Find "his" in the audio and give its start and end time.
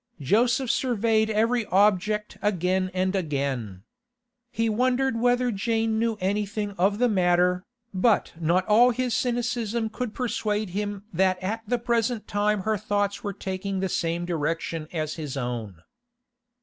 8.89-9.13, 15.21-15.37